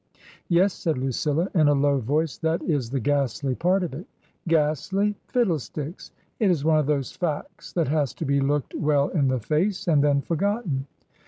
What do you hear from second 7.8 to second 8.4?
has to be